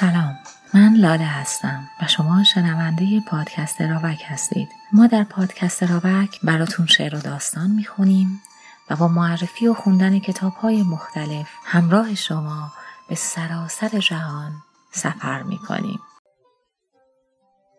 [0.00, 0.38] سلام.
[0.74, 4.68] من لاله هستم و شما شنونده پادکست راوک هستید.
[4.92, 8.42] ما در پادکست راوک براتون شعر و داستان می‌خونیم
[8.90, 12.72] و با معرفی و خوندن کتاب های مختلف همراه شما
[13.08, 14.52] به سراسر جهان
[14.92, 16.00] سفر می‌کنیم.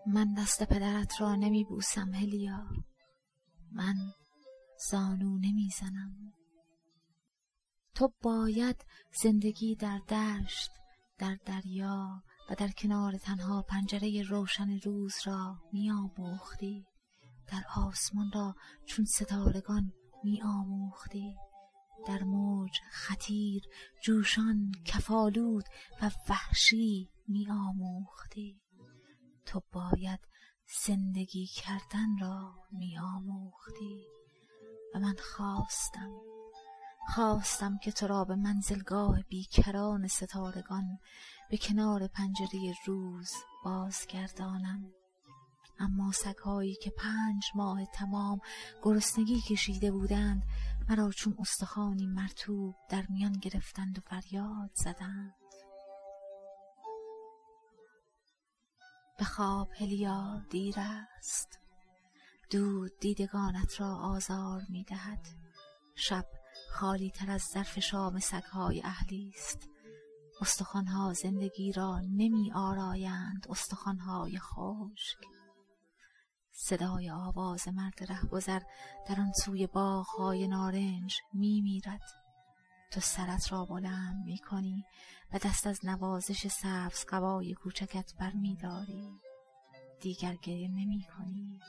[0.08, 2.68] من دست پدرت را نمی بوسم هلیا.
[3.72, 3.96] من
[4.90, 6.34] زانو نمی زنم
[7.96, 8.86] تو باید
[9.24, 10.72] زندگی در دشت
[11.20, 16.86] در دریا و در کنار تنها پنجره روشن روز را می آموختی
[17.48, 19.92] در آسمان را چون ستارگان
[20.24, 21.36] می آموختی
[22.08, 23.64] در موج خطیر
[24.04, 25.66] جوشان کفالود
[26.02, 28.62] و وحشی می آموختی
[29.46, 30.20] تو باید
[30.86, 34.08] زندگی کردن را می آموختی
[34.96, 36.12] و من خواستم
[37.16, 41.00] خواستم که تو را به منزلگاه بیکران ستارگان
[41.50, 43.32] به کنار پنجره روز
[43.66, 44.92] بازگردانم.
[45.80, 48.40] اما سگهایی که پنج ماه تمام
[48.84, 50.44] گرسنگی کشیده بودند
[50.90, 55.34] مرا چون استخوانی مرتوب در میان گرفتند و فریاد زدند.
[59.18, 61.60] به خواب هلیا دیر است.
[62.52, 65.28] دود دیدگانت را آزار می دهد
[65.96, 66.39] شب
[66.74, 69.70] خالی تر از ظرف شام سگهای اهلی است
[70.42, 75.18] استخوانها زندگی را نمی آرایند استخوانهای خشک.
[76.52, 78.60] صدای آواز مرد رهگذر
[79.08, 82.02] در آن سوی باغهای نارنج می میرد.
[82.92, 84.84] تو سرت را بلند می کنی
[85.34, 89.10] و دست از نوازش سبز قبای کوچکت بر می داری.
[90.02, 91.60] دیگر گریه نمی کنی.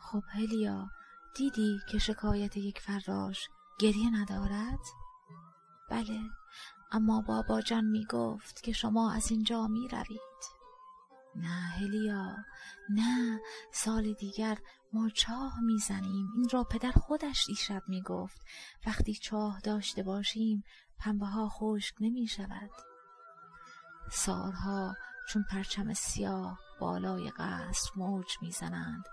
[0.00, 0.88] خب هلیا
[1.34, 4.80] دیدی که شکایت یک فراش گریه ندارد؟
[5.90, 6.20] بله
[6.92, 10.60] اما بابا جان می گفت که شما از اینجا می روید.
[11.36, 12.36] نه هلیا
[12.90, 13.40] نه
[13.72, 14.58] سال دیگر
[14.92, 18.40] ما چاه می‌زنیم این را پدر خودش دیشب می گفت.
[18.86, 20.64] وقتی چاه داشته باشیم
[20.98, 22.70] پنبه ها خشک نمی شود.
[24.10, 24.94] سارها
[25.28, 29.04] چون پرچم سیاه بالای قصر موج می‌زنند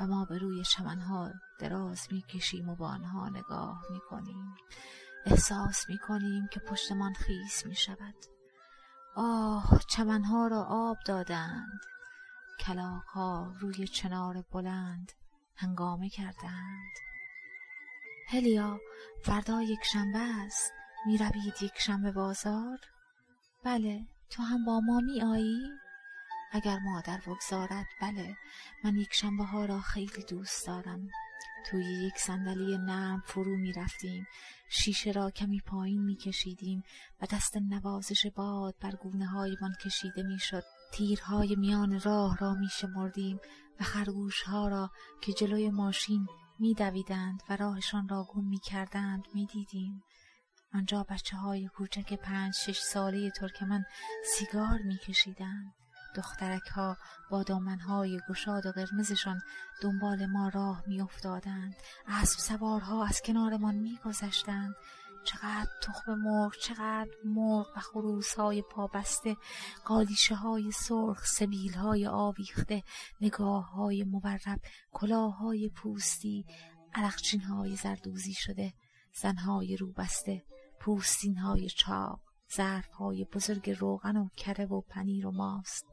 [0.00, 4.54] و ما به روی چمنها دراز می‌کشیم و با آنها نگاه می‌کنیم.
[5.26, 8.14] احساس می‌کنیم که پشتمان خیس می‌شود.
[9.16, 11.80] آه چمنها را آب دادند.
[12.60, 15.12] کلاقها روی چنار بلند
[15.56, 16.92] هنگامه کردند.
[18.28, 18.80] هلیا
[19.24, 20.72] فردا یک شنبه است.
[21.06, 22.78] می روید یک شنبه بازار؟
[23.64, 25.70] بله تو هم با ما می آیی؟
[26.54, 28.36] اگر مادر بگذارد بله
[28.84, 31.08] من یک شنبه ها را خیلی دوست دارم
[31.66, 34.26] توی یک صندلی نرم فرو می رفتیم
[34.68, 36.82] شیشه را کمی پایین می کشیدیم
[37.20, 40.62] و دست نوازش باد بر گونه من کشیده می شد
[40.92, 43.40] تیرهای میان راه را می شمردیم
[43.80, 44.90] و خرگوش ها را
[45.22, 46.26] که جلوی ماشین
[46.58, 50.02] می دویدند و راهشان را گم می کردند می دیدیم.
[50.74, 53.84] آنجا بچه های کوچک پنج شش ساله ترکمن
[54.24, 55.83] سیگار می کشیدند.
[56.14, 56.96] دخترک ها
[57.30, 59.40] با دامنهای گشاد و قرمزشان
[59.82, 61.74] دنبال ما راه میافتادند.
[62.06, 64.74] اسب سوارها از کنارمان میگذشتند.
[65.24, 69.36] چقدر تخم مرغ چقدر مرغ و خروس های پابسته
[69.84, 72.82] قالیشه های سرخ سبیل های آویخته
[73.20, 74.60] نگاه های مورب
[74.92, 76.44] کلاه های پوستی
[76.94, 78.72] علقچین های زردوزی شده
[79.12, 80.42] زنهای روبسته
[80.80, 82.23] پوستین های چاق.
[82.56, 85.86] ظرف های بزرگ روغن و کره و پنیر و ماست.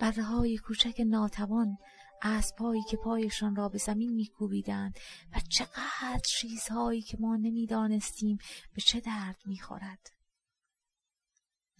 [0.00, 1.76] بره های کوچک ناتوان
[2.22, 4.98] اسبهایی که پایشان را به زمین میکوبیدند
[5.32, 8.38] و چقدر چیزهایی که ما نمی‌دانستیم
[8.74, 10.10] به چه درد می‌خورد.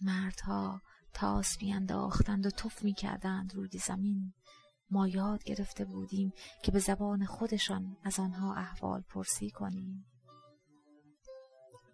[0.01, 0.81] مردها
[1.13, 4.33] تاس میانداختند و تف می‌کردند روی زمین.
[4.91, 6.33] ما یاد گرفته بودیم
[6.63, 10.05] که به زبان خودشان از آنها احوال پرسی کنیم.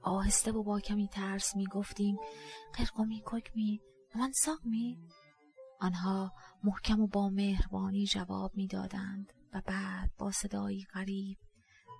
[0.03, 2.17] آهسته و با کمی ترس می گفتیم
[2.73, 3.81] قرقمی ککمی
[4.15, 4.31] من
[4.63, 4.97] می
[5.79, 6.33] آنها
[6.63, 11.37] محکم و با مهربانی جواب می‌دادند و بعد با صدایی غریب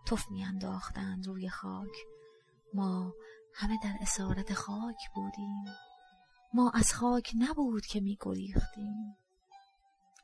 [0.06, 1.96] تف میانداختند روی خاک.
[2.74, 3.14] ما
[3.54, 5.66] همه در اسارت خاک بودیم.
[6.54, 9.16] ما از خاک نبود که می گریختیم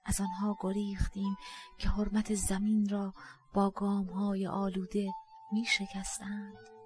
[0.06, 1.36] از آنها گریختیم
[1.78, 3.14] که حرمت زمین را
[3.54, 5.12] با گام های آلوده
[5.52, 6.79] می شکستند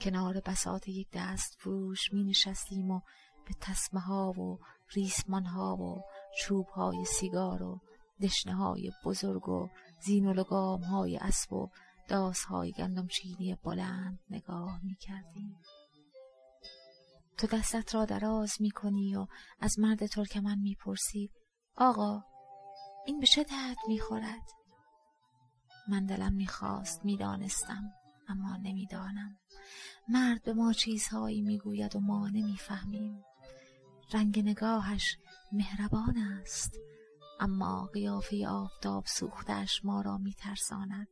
[0.00, 3.00] کنار بساط یک دست فروش می نشستیم و
[3.46, 4.58] به تسمه ها و
[4.94, 6.02] ریسمان ها و
[6.38, 7.80] چوب های سیگار و
[8.22, 9.68] دشنه های بزرگ و
[10.00, 11.68] زین و لگام های اسب و
[12.08, 15.56] داس های گندم چینی بلند نگاه می کردیم.
[17.38, 19.26] تو دستت را دراز می کنی و
[19.60, 21.30] از مرد ترکمن می پرسی
[21.76, 22.22] آقا
[23.06, 24.42] این به چه درد می خورد؟
[25.88, 27.92] من دلم می خواست می دانستم
[28.28, 29.38] اما نمی‌دانم
[30.08, 33.24] مرد به ما چیزهایی می‌گوید و ما نمی‌فهمیم.
[34.12, 35.16] رنگ نگاهش
[35.52, 36.78] مهربان است
[37.40, 41.08] اما قیافه آفتاب سوختش ما را میترساند.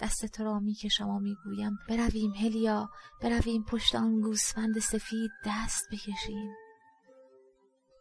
[0.00, 2.90] دست تو را می‌کشم و می‌گویم برویم هلیا
[3.22, 6.54] برویم پشت آن گوسفند سفید دست بکشیم.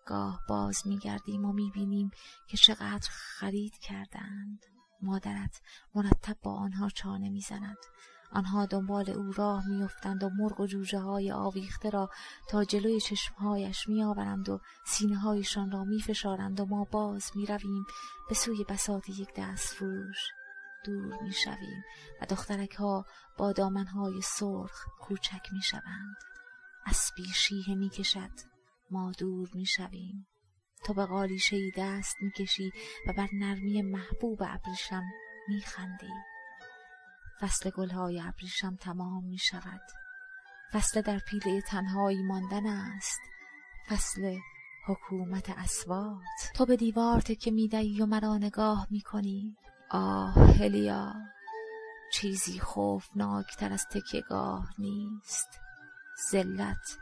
[0.05, 2.11] گاه باز میگردیم و می‌بینیم
[2.47, 4.65] که چقدر خرید کردند
[5.01, 5.61] مادرت
[5.95, 7.77] مرتب با آنها چانه می‌زند.
[8.31, 12.09] آنها دنبال او راه میافتند و مرغ و جوجه های آویخته را
[12.49, 17.85] تا جلوی چشمهایش میآورند و سینه هایشان را میفشارند و ما باز می‌رویم
[18.29, 20.17] به سوی بساط یک دست فروش
[20.85, 21.83] دور می‌شویم
[22.21, 23.05] و دخترک ها
[23.37, 26.15] با دامن های سرخ کوچک می‌شوند.
[26.85, 28.31] اسبی شیه می‌کشد.
[28.91, 30.27] ما دور می‌شویم.
[30.83, 32.71] تو به قالیشه دست می‌کشی
[33.07, 35.03] و بر نرمی محبوب ابریشم
[35.47, 36.34] میخندی.
[37.39, 39.81] فصل گلهای ابریشم تمام می شود
[40.71, 43.19] فصل در پیله تنهایی ماندن است.
[43.87, 44.37] فصل
[44.87, 49.57] حکومت اسوات تو به دیوار تکه می‌دهی و مرا نگاه می‌کنی.
[49.89, 51.13] آه هلیا
[52.13, 55.59] چیزی خوفناکتر از تکیگاه نیست.
[56.31, 56.97] ذلت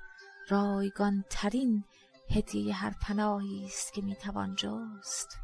[0.50, 1.84] رایگان ترین
[2.30, 5.40] هدیه هر پناهی است که می‌توان جست.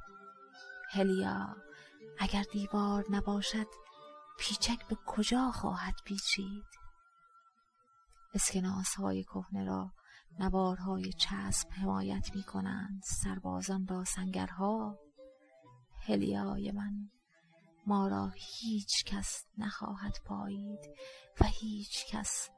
[0.91, 1.55] هلیا
[2.19, 3.67] اگر دیوار نباشد
[4.39, 6.65] پیچک به کجا خواهد پیچید؟
[8.33, 9.91] اسکناس های کهنه را
[10.39, 14.99] نوارهای چسب حمایت می کنند سربازان را سنگرها.
[16.07, 17.09] هلیای من
[17.87, 20.79] ما را هیچ کس نخواهد پایید
[21.41, 22.49] و هیچ کس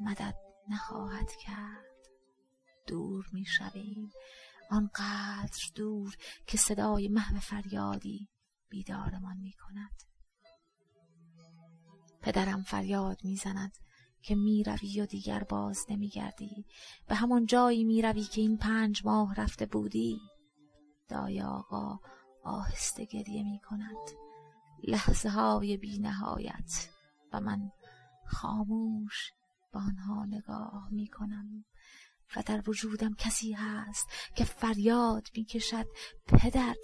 [0.00, 0.34] مدد
[0.68, 1.84] نخواهد کرد.
[2.86, 4.12] دور می شویم
[4.70, 6.16] آنقدر دور
[6.46, 8.28] که صدای محو فریادی
[8.68, 10.02] بیدارمان می کند
[12.22, 13.72] پدرم فریاد می‌زند
[14.22, 16.66] که می‌روی و دیگر باز نمیگردی.
[17.08, 20.20] به همان جایی می‌روی که این پنج ماه رفته بودی.
[21.08, 21.98] دای آقا
[22.44, 24.10] آهسته گریه می کند
[24.84, 26.88] لحظه های بی نهایت
[27.32, 27.70] و من
[28.26, 29.32] خاموش
[29.72, 31.64] به آنها نگاه می کنم
[32.36, 35.86] و در وجودم کسی هست که فریاد می‌کشد
[36.26, 36.76] پدر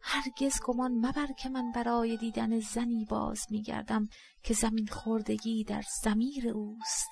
[0.00, 4.08] هرگز گمان مبر که من برای دیدن زنی باز میگردم
[4.42, 7.10] که زمین خوردگی در زمیر اوست.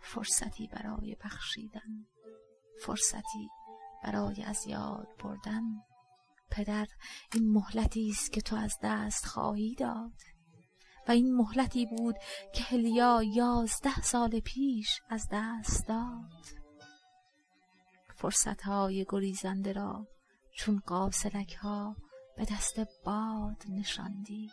[0.00, 2.06] فرصتی برای بخشیدن
[2.80, 3.48] فرصتی
[4.04, 5.62] برای از یاد بردن.
[6.50, 6.86] پدر
[7.34, 10.12] این مهلتی است که تو از دست خواهی داد.
[11.08, 12.16] و این مهلتی بود
[12.54, 16.65] که هلیا یازده سال پیش از دست داد.
[18.64, 20.06] های گریزنده را
[20.56, 21.96] چون قاصرک ها
[22.36, 24.50] به دست باد نشاندی.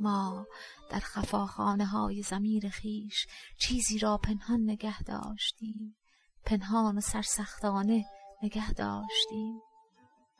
[0.00, 0.46] ما
[0.90, 3.26] در خفاخانه های زمیر خیش
[3.60, 5.96] چیزی را پنهان نگه داشتیم.
[6.44, 8.04] پنهان و سرسختانه
[8.42, 9.60] نگه داشتیم.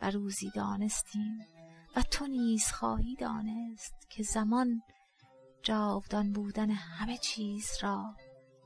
[0.01, 1.39] و روزی دانستیم
[1.97, 4.83] و تو نیز خواهی دانست که زمان
[5.63, 8.17] جاودان بودن همه چیز را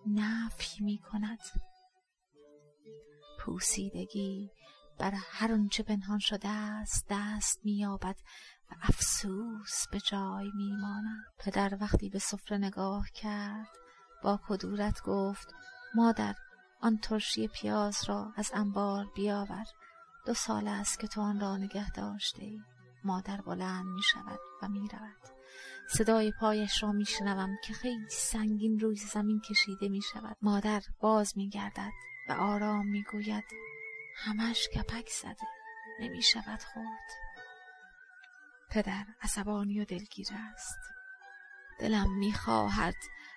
[0.06, 1.38] نفی می کند
[3.48, 4.50] پوسیدگی
[4.98, 8.16] بر هر آنچه پنهان شده است دست مییابد
[8.70, 11.24] و افسوس به جای میماند.
[11.38, 13.68] پدر وقتی به سفره نگاه کرد
[14.22, 15.54] با کدورت گفت
[15.94, 16.34] مادر
[16.80, 19.66] آن ترشی پیاز را از انبار بیاور.
[20.26, 22.60] دو سال است که تو آن را نگه داشته ای.
[23.04, 25.38] مادر بلند می شود و می رود
[25.90, 27.04] صدای پایش را می
[27.64, 31.92] که خیلی سنگین روی زمین کشیده می شود مادر باز می گردد
[32.28, 33.44] و آرام می‌گوید
[34.16, 35.46] همش کپک زده
[36.00, 37.08] نمی شود خورد.
[38.70, 40.78] پدر عصبانی و دلگیر است.
[41.80, 42.94] دلم می‌خواهد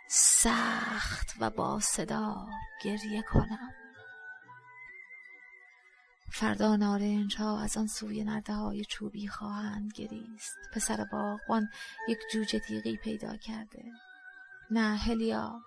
[0.10, 2.48] سخت و با صدا
[2.84, 3.74] گریه کنم.
[6.34, 10.58] فردا نارنج ها از آن سوی نرده های چوبی خواهند گریست.
[10.74, 11.70] پسر باغبان
[12.08, 13.84] یک جوجه تیغی پیدا کرده.
[14.72, 15.62] نه هلیا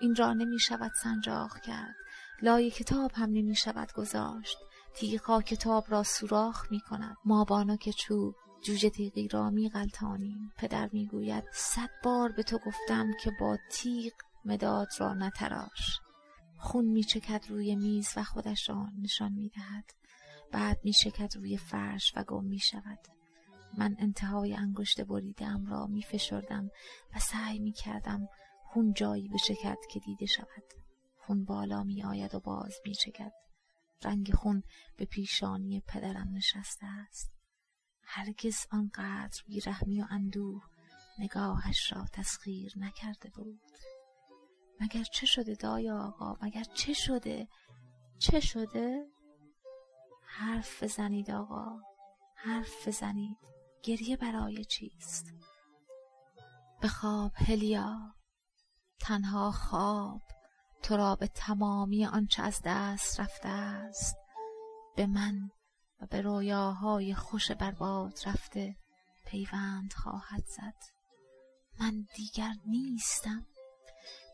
[0.00, 1.94] این را نمی شود سنجاق کرد.
[2.42, 4.58] لای کتاب هم نمی شود گذاشت
[4.94, 10.90] تیغها کتاب را سوراخ می کند ما که چوب جوجه تیغی را می غلطانیم پدر
[10.92, 14.12] می گوید صد بار به تو گفتم که با تیغ
[14.44, 16.00] مداد را نتراش.
[16.58, 19.84] خون می چکد روی میز و خودش را نشان می دهد
[20.52, 22.98] بعد می شکد روی فرش و گم می شود
[23.78, 26.70] من انتهای انگشت بریدم را می فشردم
[27.14, 28.28] و سعی می کردم
[28.64, 30.85] خون جایی بشکد که دیده شود.
[31.26, 33.32] خون بالا می آید و باز می چکد
[34.02, 34.62] رنگ خون
[34.96, 37.32] به پیشانی پدرم نشسته است.
[38.02, 40.62] هرگز آنقدر بیرحمی و اندوه
[41.18, 43.60] نگاهش را تسخیر نکرده بود.
[44.80, 47.48] مگر چه شده دایا آقا؟ مگر چه شده؟
[48.18, 49.06] چه شده؟
[50.22, 51.80] حرف بزنید آقا.
[52.36, 53.36] حرف بزنید.
[53.82, 55.26] گریه برای چیست؟
[56.80, 58.14] به خواب هلیا.
[59.00, 60.35] تنها خواب.
[60.86, 64.16] تو را به تمامی آنچه از دست رفته است.
[64.96, 65.50] به من
[66.00, 68.76] و به رویاهای خوش برباد رفته
[69.26, 70.74] پیوند خواهد زد.
[71.80, 73.46] من دیگر نیستم.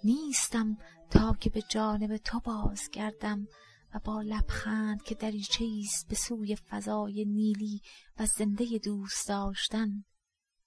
[0.05, 0.77] نیستم
[1.11, 3.47] تا که به جانب تو بازگردم
[3.95, 7.81] و با لبخند که دریچه است به سوی فضای نیلی
[8.19, 10.05] و زنده دوست داشتن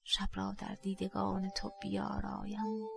[0.04, 2.88] شب را در دیدگان تو بیارایم.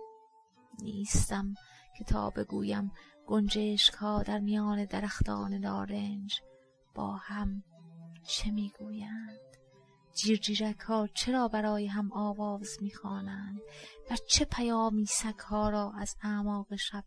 [0.81, 1.53] نیستم.
[1.99, 2.91] که تا بگویم
[3.27, 6.41] گنجشک ها در میان درختان نارنج.
[6.95, 7.63] با هم
[8.23, 9.39] چه می‌گویند؟
[10.15, 13.59] جیرجیرک ها چرا برای هم آواز می‌خوانند؟
[14.11, 17.03] و چه پیامی سگ ها را از اعماق شب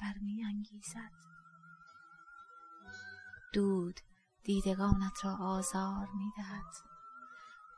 [0.00, 1.12] برمیانگیزد؟
[3.52, 4.00] دود
[4.44, 6.74] دیدگانت را آزار می‌دهد.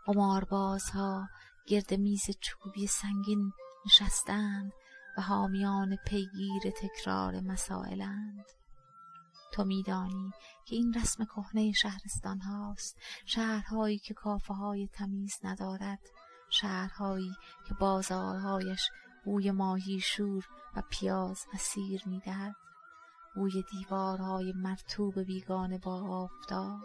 [0.06, 1.28] قماربازها
[1.66, 3.52] گرد میز چوبی سنگین
[3.86, 4.72] نشستند.
[5.18, 8.44] و حامیان پیگیر تکرار مسائلند.
[9.52, 10.32] تو میدانی
[10.64, 12.96] که این رسم کهنه شهرستان هاست.
[13.26, 15.98] شهرهایی که کافه های تمیز ندارد.
[16.50, 17.32] شهرهایی
[17.68, 18.90] که بازارهایش
[19.24, 22.56] بوی ماهی شور و پیاز اسیر می‌دهد.
[23.34, 26.80] بوی دیوارهای مرتوب بیگانه با آفتاب.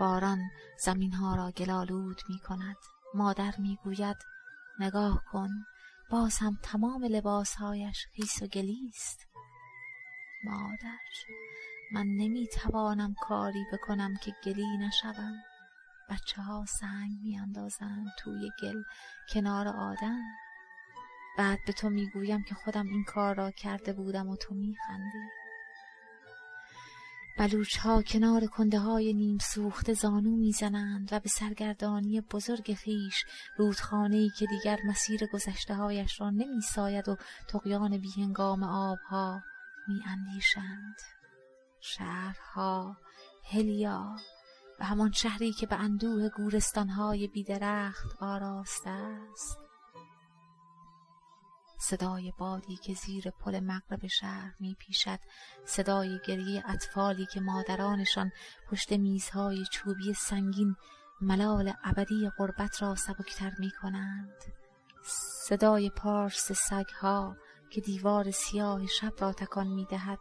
[0.00, 0.38] باران
[0.84, 2.76] زمینها را گلالود می کند
[3.14, 4.31] مادر می گوید
[4.82, 5.48] نگاه کن
[6.10, 9.26] باز هم تمام لباسهایش خیس و گلیست.
[10.44, 10.98] مادر
[11.92, 15.34] من نمی توانم کاری بکنم که گلی نشوم.
[16.10, 18.82] بچه ها سنگ می اندازند توی گل
[19.34, 20.22] کنار آدم.
[21.38, 25.41] بعد به تو می‌گویم که خودم این کار را کرده بودم و تو میخندی.
[27.42, 33.24] بلوچ ها کنار کنده های نیم سوخته زانو می‌زنند و به سرگردانی بزرگ خیش
[33.56, 37.16] رودخانه ای که دیگر مسیر گذشته هایش را نمیساید و
[37.48, 39.42] تقیان بیهنگام آبها
[39.88, 40.96] می اندیشند
[41.80, 42.96] شهرها
[43.44, 44.16] هلیا
[44.80, 49.71] و همان شهری که به اندوه گورستانهای بیدرخت آراسته است.
[51.82, 55.18] صدای بادی که زیر پل مغرب شهر می پیشد
[55.66, 58.32] صدای گریه اطفالی که مادرانشان
[58.70, 60.76] پشت میزهای چوبی سنگین
[61.20, 64.34] ملال ابدی غربت را سبکتر می کنند
[65.48, 67.36] صدای پارس سگها
[67.70, 70.20] که دیوار سیاه شب را تکان می دهد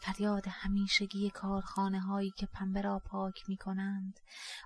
[0.00, 4.20] فریاد همیشگی کارخانه هایی که پنبه را پاک می کنند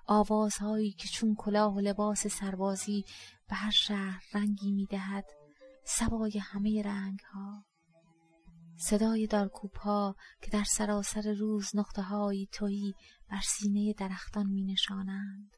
[0.06, 3.04] آوازهایی که چون کلاه و لباس سربازی
[3.48, 5.37] به هر شهر رنگی می دهد
[5.90, 7.64] سوای همه رنگ ها
[8.76, 12.94] صدای دارکوب ها که در سراسر روز نقطه های تویی
[13.30, 15.50] بر سینه درختان می نشانند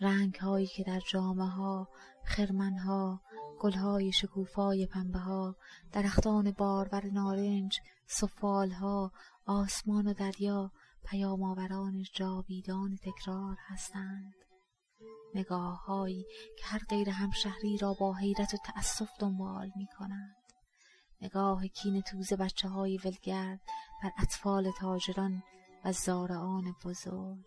[0.00, 1.88] رنگ هایی که در جامه ها
[2.24, 3.20] خرمن ها
[3.60, 5.56] گل های شکوفای پنبه ها
[5.92, 9.12] درختان بارور نارنج سفال ها
[9.46, 10.72] آسمان و دریا
[11.04, 14.49] پیام آوران جاویدان تکرار هستند.
[15.34, 16.26] نگاههایی
[16.58, 20.36] که هر غیر همشهری را با حیرت و تأسف دنبال می کنند.
[21.22, 23.60] نگاه کین توز بچه های ولگرد
[24.02, 25.42] بر اطفال تاجران
[25.84, 27.44] و زارعان بزرگ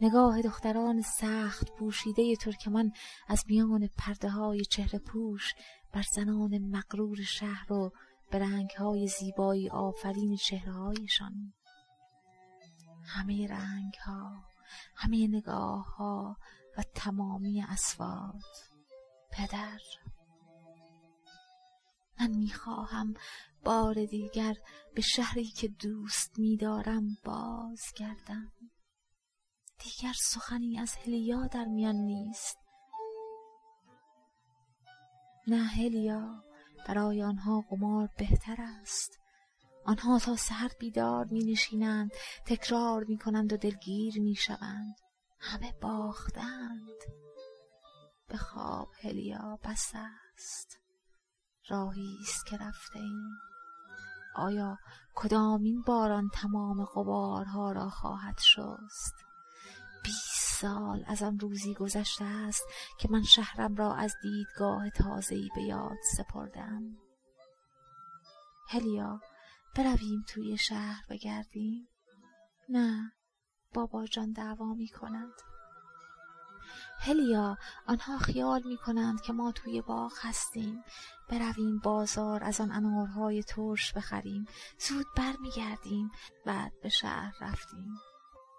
[0.00, 2.92] نگاه دختران سخت پوشیده ترکمان
[3.28, 5.54] از میان پرده های چهره پوش
[5.92, 7.90] بر زنان مغرور شهر و
[8.30, 11.52] به رنگ های زیبایی آفرین چهره هایشان
[13.04, 14.44] همه رنگ ها
[14.96, 16.36] همه نگاه ها
[16.78, 18.42] و تمامی اسواد
[19.32, 19.80] پدر
[22.20, 23.14] من می‌خواهم
[23.64, 24.54] بار دیگر
[24.94, 28.52] به شهری که دوست میدارم بازگردم.
[29.78, 32.58] دیگر سخنی از هلیا در میان نیست.
[35.46, 36.44] نه هلیا
[36.88, 39.18] برای آنها قمار بهتر است.
[39.84, 42.10] آنها تا سحر بیدار می نشینند
[42.46, 44.94] تکرار می کنند و دلگیر می شوند.
[45.42, 47.02] همه باختند.
[48.28, 50.78] به خواب هلیا بس است.
[51.68, 53.38] راهی است که رفته ایم
[54.34, 54.78] آیا
[55.14, 59.14] کدامین باران تمام غبارها را خواهد شست؟
[60.04, 62.64] بیست سال از آن روزی گذشته است
[62.98, 66.96] که من شهرم را از دیدگاه تازه‌ای به یاد سپردم.
[68.68, 69.20] هلیا
[69.76, 71.88] برویم توی شهر بگردیم.
[72.68, 73.12] نه.
[73.74, 75.32] بابا جان دعوا می کند
[77.04, 80.84] هلیا آنها خیال می کنند که ما توی باغ هستیم.
[81.28, 84.46] برویم بازار از آن انارهای ترش بخریم.
[84.78, 86.10] زود برمیگردیم
[86.46, 87.98] بعد به شهر رفتیم.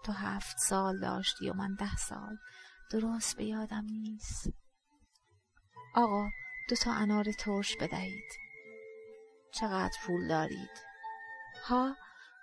[0.03, 2.37] تو هفت سال داشتی و من ده سال.
[2.91, 4.49] درست به یادم نیست.
[5.95, 6.29] آقا
[6.69, 8.31] دو تا انار ترش بدهید.
[9.53, 10.83] چقدر پول دارید؟
[11.63, 11.95] ها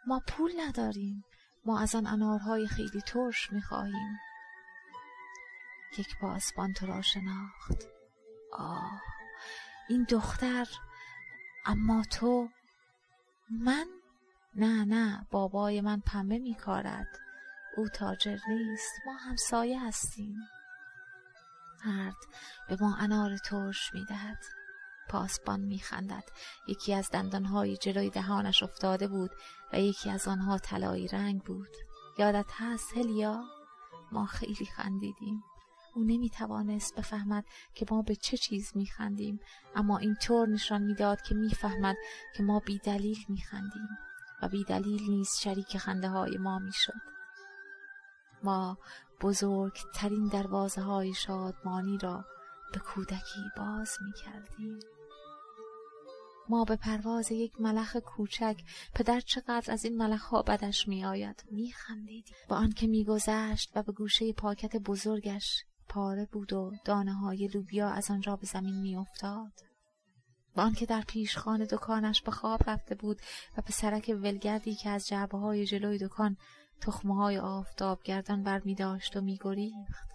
[0.07, 1.25] ما پول نداریم.
[1.65, 4.19] ما از آن انارهای خیلی ترش می‌خواهیم.
[5.99, 7.85] یک پاسبان تو را شناخت.
[8.53, 9.03] آه
[9.89, 10.67] این دختر
[11.67, 12.49] اما تو
[13.51, 13.87] من؟
[14.55, 17.19] نه نه بابای من پنبه میکارد.
[17.77, 20.37] او تاجر نیست ما همسایه هستیم.
[21.87, 22.17] مرد
[22.69, 24.39] به ما انار ترش می‌دهد.
[25.11, 26.25] پاسبان میخندد.
[26.69, 29.31] یکی از دندانهای جلوی دهانش افتاده بود
[29.73, 31.77] و یکی از آنها طلایی رنگ بود.
[32.19, 33.45] یادت هست هلیا؟
[34.13, 35.43] ما خیلی خندیدیم.
[35.95, 39.41] او نمی‌توانست بفهمد که ما به چه چیز میخندیم
[39.75, 41.97] اما اینطور نشان می‌داد که می‌فهمد
[42.37, 43.89] که ما بیدلیل میخندیم
[44.43, 47.01] و بیدلیل نیز شریک خنده های ما می‌شد.
[48.43, 48.79] ما
[49.21, 52.25] بزرگترین دروازه های شادمانی را
[52.73, 54.79] به کودکی باز می کردیم.
[56.51, 58.63] ما به پرواز یک ملخ کوچک
[58.95, 62.35] پدر چقدر از این ملخ ها بدش می خندیدیم.
[62.49, 67.89] با آنکه می گذشت و به گوشه پاکت بزرگش پاره بود و دانه های لوبیا
[67.89, 69.53] از آنجا به زمین می افتاد.
[70.55, 73.21] با آنکه در پیشخان دکانش به خواب رفته بود
[73.59, 76.37] و به سرک ولگردی که از جعبه های جلوی دکان
[76.81, 80.11] تخمه های آفتاب گردن بر می داشت و می گریخت.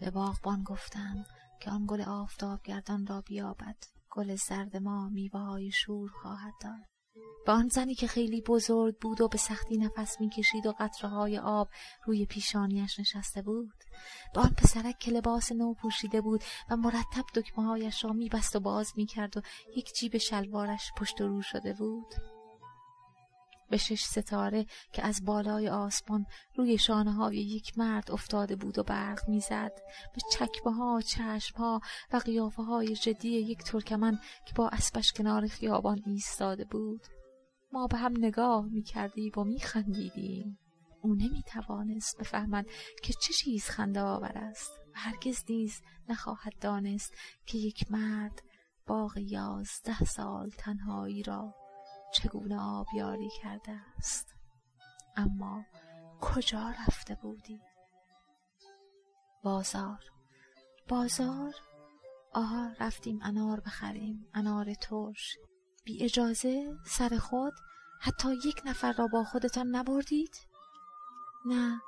[0.00, 1.24] به باغبان گفتم
[1.60, 3.76] که آن گل آفتاب گردان را بیابد
[4.10, 6.98] گل زرد ما میوه های شور خواهد داد.
[7.46, 11.38] به آن زنی که خیلی بزرگ بود و به سختی نفس می‌کشید و قطره های
[11.38, 11.68] آب
[12.06, 13.74] روی پیشانیش نشسته بود.
[14.34, 18.60] به آن پسرک که لباس نو پوشیده بود و مرتب دکمه هایش را میبست و
[18.60, 19.40] باز می‌کرد و
[19.76, 22.37] یک جیب شلوارش پشت و رو شده بود.
[23.70, 26.26] به شش ستاره که از بالای آسمان
[26.56, 29.72] روی شانه های یک مرد افتاده بود و برق می‌زد.
[30.14, 31.80] به چکمه ها چشم ها
[32.12, 37.00] و قیافه های جدی یک ترکمن که با اسبش کنار خیابان ایستاده بود.
[37.72, 40.58] ما به هم نگاه می‌کردیم و میخندیدیم
[41.02, 42.66] او نمی‌توانست بفهمد
[43.02, 44.70] که چه چیز خنده آور است.
[44.94, 47.14] و هرگز نیز نخواهد دانست
[47.46, 48.42] که یک مرد
[48.86, 51.54] باغ یازده سال تنهایی را
[52.14, 54.34] چگونه آبیاری کرده است.
[55.16, 55.64] اما
[56.20, 57.60] کجا رفته بودی؟
[59.42, 59.98] بازار.
[60.88, 61.54] بازار؟
[62.32, 64.26] آها رفتیم انار بخریم.
[64.34, 65.38] انار ترش.
[65.84, 67.52] بی اجازه سر خود
[68.00, 70.36] حتی یک نفر را با خودتان نبردید؟
[71.46, 71.80] نه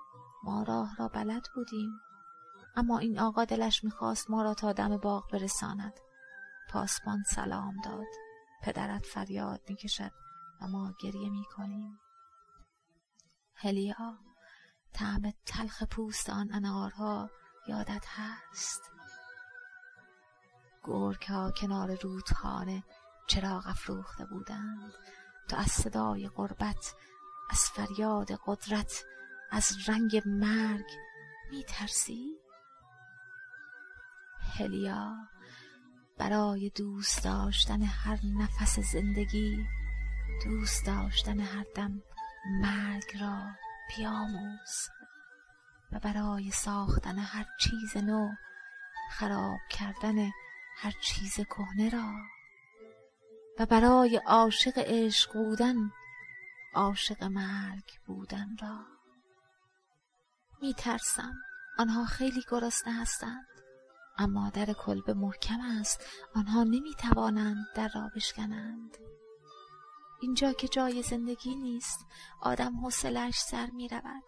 [0.45, 1.91] ما راه را بلد بودیم.
[2.77, 6.01] اما این آقا دلش می‌خواست ما را تا دم باغ برساند.
[6.71, 8.07] پاسبان سلام داد.
[8.63, 10.13] پدرت فریاد می‌کشد
[10.61, 12.01] و ما گریه می‌کنیم.
[13.55, 14.19] هلیا
[14.93, 17.31] طعم تلخ پوست آن انارها
[17.69, 18.91] یادت هست؟
[20.85, 22.85] گرگ ها کنار رودخانه
[23.27, 24.93] چراغ افروخته بودند.
[25.49, 26.95] تو از صدای غربت
[27.51, 29.05] از فریاد قدرت
[29.51, 30.87] از رنگ مرگ
[31.51, 32.41] میترسی؟
[34.59, 35.17] هلیا
[36.21, 39.67] برای دوست داشتن هر نفس زندگی
[40.45, 42.03] دوست داشتن هر دم
[42.61, 43.43] مرگ را
[43.89, 44.89] بیاموز
[45.93, 48.29] و برای ساختن هر چیز نو
[49.11, 50.31] خراب کردن
[50.77, 52.13] هر چیز کهنه را.
[53.59, 55.77] و برای عاشق عشق بودن
[56.75, 58.87] عاشق مرگ بودن را.
[60.63, 61.35] می ترسم
[61.79, 63.47] آنها خیلی گرسنه هستند.
[64.21, 66.05] اما در کلبه محکم است
[66.35, 68.97] آنها نمی توانند در را بشکنند.
[70.21, 72.07] اینجا که جای زندگی نیست
[72.41, 74.25] آدم حوصلش سر می رود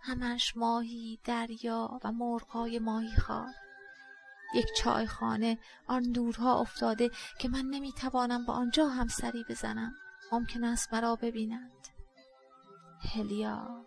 [0.00, 3.54] همش ماهی دریا و مرغهای ماهی خواه
[4.54, 9.92] یک چایخانه آن دورها افتاده که من نمی‌توانم با آنجا هم سری بزنم.
[10.32, 11.88] ممکن است مرا ببینند
[13.14, 13.84] هلیا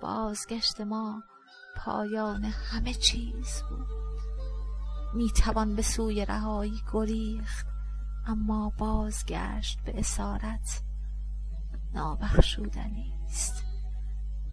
[0.00, 1.22] بازگشت ما
[1.76, 4.02] پایان همه چیز بود.
[5.14, 7.66] می‌توان به سوی رهایی گریخت
[8.26, 10.82] اما بازگشت به اسارت.
[11.94, 13.64] نابخشودنی است.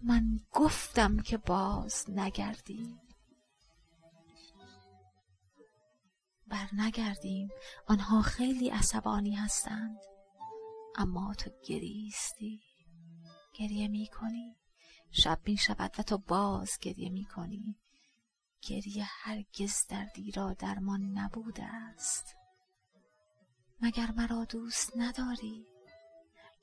[0.02, 3.00] من گفتم که باز نگردیم.
[6.46, 7.48] بر نگردیم.
[7.86, 9.98] آنها خیلی عصبانی هستند.
[10.96, 12.60] اما تو گریستی.
[13.54, 14.56] گریه می کنی
[15.10, 17.76] شب می شود و تو باز گریه می کنی
[18.62, 22.36] گریه هرگز دردی را درمان نبوده است.
[23.80, 25.66] مگر مرا دوست نداری؟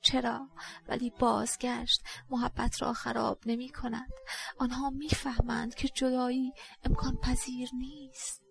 [0.00, 0.48] چرا؟
[0.88, 4.12] ولی بازگشت محبت را خراب نمی کند.
[4.58, 6.52] آنها می‌فهمند که جدایی
[6.84, 8.42] امکان پذیر نیست.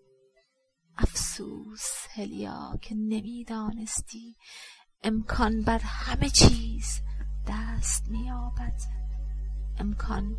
[0.97, 4.37] افسوس هلیا که نمی‌دانستی
[5.03, 7.01] امکان بر همه چیز
[7.47, 8.81] دست مییابد
[9.77, 10.35] امکان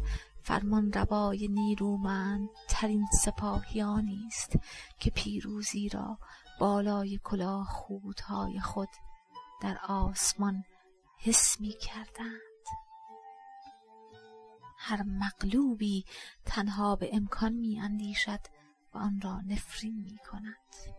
[0.49, 4.59] فرمان روای نیرومند ترین سپاهیانی است
[5.01, 6.19] که پیروزی را
[6.61, 8.89] بالای کلاه خودهای خود
[9.63, 10.65] در آسمان
[11.19, 12.41] حس می کردند
[14.79, 16.05] هر مغلوبی
[16.45, 18.41] تنها به امکان می اندیشد
[18.95, 20.95] و آن را نفرین می کند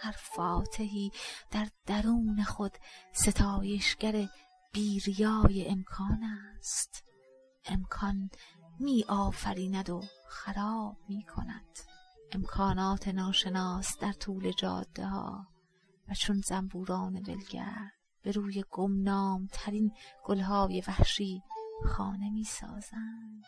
[0.00, 1.12] هر فاتحی
[1.50, 2.72] در درون خود
[3.12, 4.28] ستایشگر
[4.72, 6.24] بیریای امکان
[6.58, 7.04] است.
[7.68, 8.30] امکان
[8.80, 11.78] می آفریند و خراب می کند
[12.32, 15.46] امکانات ناشناس در طول جاده ها
[16.08, 19.92] و چون زنبوران ولگرد به روی گمنام ترین
[20.24, 21.42] گلهای وحشی
[21.86, 23.44] خانه می سازند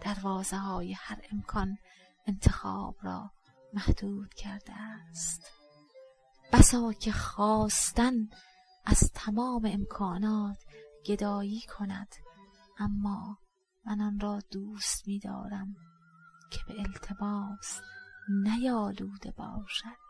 [0.00, 1.78] دروازه های هر امکان
[2.26, 3.30] انتخاب را
[3.72, 5.50] محدود کرده است.
[6.52, 8.28] بسا که خواستن
[8.84, 10.58] از تمام امکانات
[11.06, 12.14] گدایی کند
[12.78, 13.38] اما
[13.86, 15.76] من آن را دوست می دارم
[16.50, 17.80] که به التماس
[18.28, 20.06] نیالوده باشد.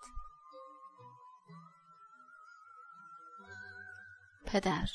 [4.46, 4.88] پدر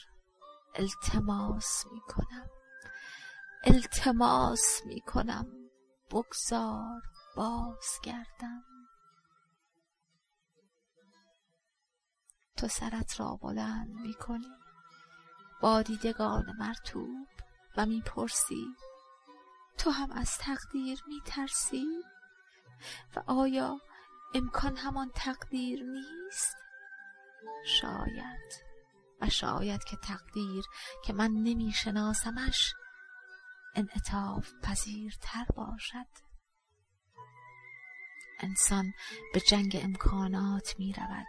[0.75, 2.49] التماس می کنم
[3.63, 5.47] التماس می کنم
[6.11, 7.01] بگذار
[7.35, 8.63] بازگردم.
[12.57, 14.51] تو سرت را بلند می کنی
[15.61, 17.27] با دیدگان مرتوب
[17.77, 18.65] و می‌پرسی.
[19.77, 22.03] تو هم از تقدیر میترسی؟
[23.15, 23.79] و آیا
[24.33, 26.55] امکان همان تقدیر نیست؟
[27.65, 28.71] شاید.
[29.21, 30.63] و شاید که تقدیر
[31.05, 32.73] که من نمیشناسمش
[33.75, 36.07] انعطاف پذیرتر باشد.
[38.39, 38.93] انسان
[39.33, 41.27] به جنگ امکانات می رود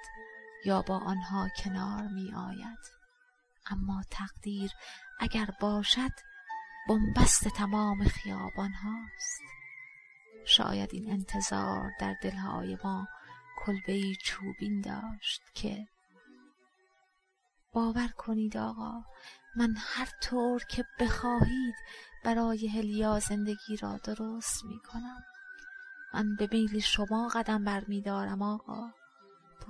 [0.64, 2.78] یا با آنها کنار می آید
[3.66, 4.70] اما تقدیر
[5.20, 6.10] اگر باشد
[6.88, 9.42] بنبست تمام خیابان هاست.
[10.44, 13.08] شاید این انتظار در دلهای ما
[13.64, 15.86] کلبه چوبین داشت که
[17.72, 19.04] باور کنید آقا
[19.56, 21.74] من هر طور که بخواهید
[22.24, 25.22] برای هلیا زندگی را درست می کنم
[26.14, 28.90] من به میل شما قدم برمیدارم آقا.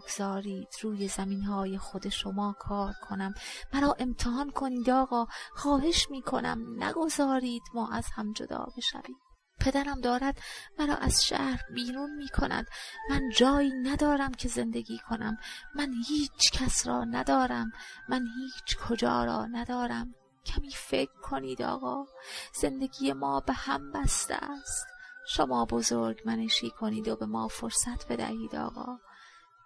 [0.03, 0.69] بگذارید.
[0.83, 3.35] روی زمین های خود شما کار کنم.
[3.73, 5.27] مرا امتحان کنید آقا.
[5.55, 9.17] خواهش می کنم نگذارید ما از هم جدا بشویم.
[9.61, 10.39] پدرم دارد
[10.79, 12.67] مرا از شهر بیرون می کند
[13.11, 15.37] من جایی ندارم که زندگی کنم.
[15.75, 17.71] من هیچ کس را ندارم.
[18.09, 20.15] من هیچ کجا را ندارم.
[20.47, 22.07] کمی فکر کنید آقا.
[22.55, 24.87] زندگی ما به هم بسته است.
[25.29, 28.99] شما بزرگ منشی کنید و به ما فرصت بدهید آقا.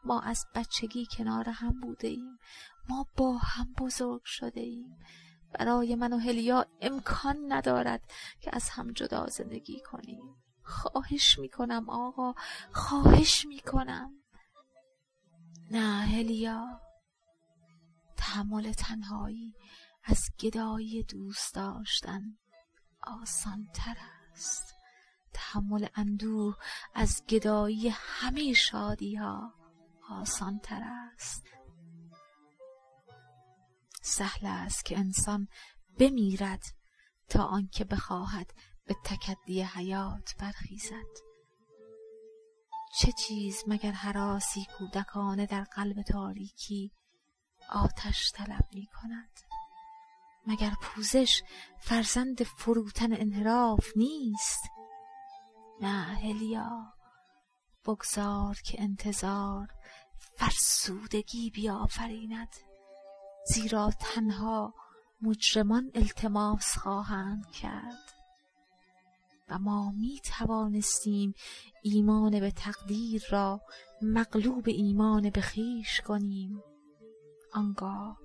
[0.06, 2.38] ما از بچگی کنار هم بوده ایم.
[2.88, 4.98] ما با هم بزرگ شده ایم.
[5.52, 10.36] برای من و هلیا امکان ندارد که از هم جدا زندگی کنیم.
[10.62, 12.34] خواهش می‌کنم آقا
[12.72, 14.12] خواهش می‌کنم.
[15.70, 16.80] نه هلیا
[18.16, 19.54] تحمل تنهایی
[20.04, 22.22] از گدایی دوست داشتن
[23.02, 23.96] آسان تر
[24.32, 24.74] است.
[25.32, 26.56] تحمل اندوه
[26.94, 29.54] از گدایی همه شادی ها
[30.10, 31.42] آسان تر است.
[34.02, 35.48] سهل است که انسان
[35.98, 36.62] بمیرد
[37.28, 38.54] تا آنکه بخواهد
[38.86, 41.26] به تکدی حیات برخیزد.
[42.98, 46.92] چه چیز مگر حراسی کودکانه در قلب تاریکی
[47.68, 49.40] آتش طلب می کند
[50.46, 51.42] مگر پوزش
[51.80, 54.62] فرزند فروتن انحراف نیست؟
[55.80, 56.95] نه هلیا.
[57.86, 59.68] بگذار که انتظار
[60.36, 62.56] فرسودگی بیافریند
[63.54, 64.74] زیرا تنها
[65.22, 68.12] مجرمان التماس خواهند کرد.
[69.48, 71.34] و ما می توانستیم
[71.82, 73.60] ایمان به تقدیر را
[74.02, 76.62] مغلوب ایمان به خیش کنیم.
[77.52, 78.18] آنگاه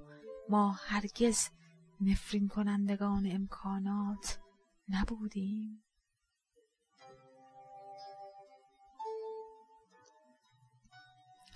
[0.49, 1.49] ما هرگز
[2.01, 4.39] نفرین کنندگان امکانات
[4.89, 5.83] نبودیم.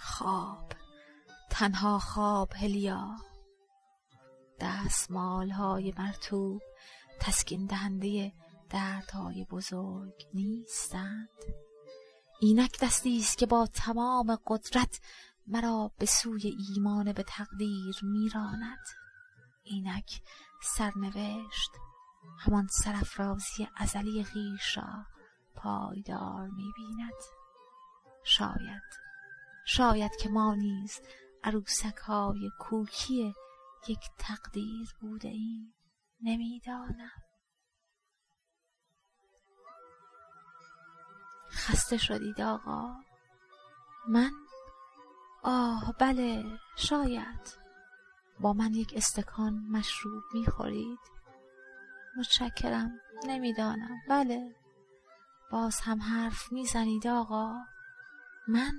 [0.05, 0.71] خواب
[1.49, 3.15] تنها خواب هلیا.
[4.59, 6.61] دستمال های مرتوب
[7.21, 8.33] تسکین دهنده
[8.69, 11.29] دردهای بزرگ نیستند.
[12.41, 14.99] اینک دستی است که با تمام قدرت
[15.47, 18.85] مرا به سوی ایمان به تقدیر میراند.
[19.63, 20.21] اینک
[20.77, 21.71] سرنوشت
[22.39, 25.05] همان سرافرازی ازلی خویش را
[25.55, 27.21] پایدار می‌بیند.
[28.23, 29.04] شاید
[29.65, 31.01] شاید که ما نیز
[31.43, 33.33] عروسک های کوکی
[33.87, 35.73] یک تقدیر بوده ایم.
[36.21, 37.11] نمی‌دانم.
[41.51, 42.95] خسته شدید آقا.
[44.07, 44.31] من؟
[45.43, 46.43] آه بله
[46.75, 47.57] شاید.
[48.39, 50.99] با من یک استکان مشروب می‌خورید؟
[52.17, 52.91] متشکرم
[53.27, 53.97] نمی‌دانم.
[54.09, 54.55] بله.
[55.51, 57.53] باز هم حرف می‌زنید آقا.
[58.47, 58.71] من؟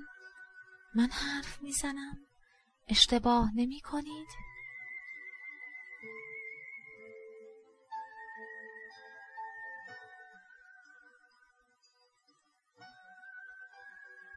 [0.97, 2.17] من حرف می‌زنم
[2.87, 4.27] اشتباه نمی کنید؟